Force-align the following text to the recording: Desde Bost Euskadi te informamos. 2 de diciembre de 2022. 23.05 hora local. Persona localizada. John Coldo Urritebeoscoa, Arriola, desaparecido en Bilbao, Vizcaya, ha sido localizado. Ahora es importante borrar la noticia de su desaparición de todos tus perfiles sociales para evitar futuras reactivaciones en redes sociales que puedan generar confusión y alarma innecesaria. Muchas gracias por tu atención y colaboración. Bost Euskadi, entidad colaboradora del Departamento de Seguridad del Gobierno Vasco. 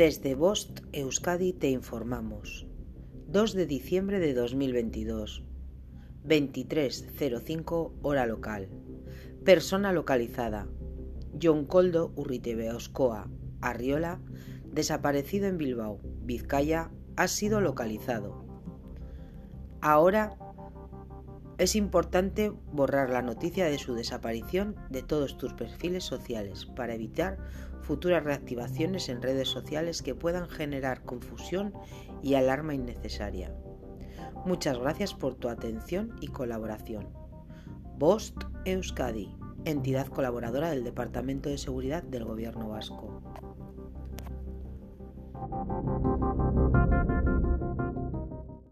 Desde 0.00 0.34
Bost 0.34 0.80
Euskadi 0.94 1.52
te 1.52 1.68
informamos. 1.68 2.66
2 3.28 3.52
de 3.52 3.66
diciembre 3.66 4.18
de 4.18 4.32
2022. 4.32 5.44
23.05 6.24 7.92
hora 8.00 8.24
local. 8.24 8.70
Persona 9.44 9.92
localizada. 9.92 10.66
John 11.38 11.66
Coldo 11.66 12.14
Urritebeoscoa, 12.16 13.28
Arriola, 13.60 14.22
desaparecido 14.72 15.48
en 15.48 15.58
Bilbao, 15.58 16.00
Vizcaya, 16.22 16.90
ha 17.16 17.28
sido 17.28 17.60
localizado. 17.60 18.42
Ahora 19.82 20.34
es 21.60 21.76
importante 21.76 22.54
borrar 22.72 23.10
la 23.10 23.20
noticia 23.20 23.66
de 23.66 23.76
su 23.76 23.94
desaparición 23.94 24.76
de 24.88 25.02
todos 25.02 25.36
tus 25.36 25.52
perfiles 25.52 26.04
sociales 26.04 26.64
para 26.64 26.94
evitar 26.94 27.36
futuras 27.82 28.24
reactivaciones 28.24 29.10
en 29.10 29.20
redes 29.20 29.48
sociales 29.48 30.00
que 30.00 30.14
puedan 30.14 30.48
generar 30.48 31.02
confusión 31.02 31.74
y 32.22 32.32
alarma 32.32 32.72
innecesaria. 32.72 33.54
Muchas 34.46 34.78
gracias 34.78 35.12
por 35.12 35.34
tu 35.34 35.50
atención 35.50 36.16
y 36.22 36.28
colaboración. 36.28 37.10
Bost 37.98 38.38
Euskadi, 38.64 39.28
entidad 39.66 40.06
colaboradora 40.06 40.70
del 40.70 40.82
Departamento 40.82 41.50
de 41.50 41.58
Seguridad 41.58 42.02
del 42.02 42.24
Gobierno 42.24 42.70
Vasco. 42.70 43.20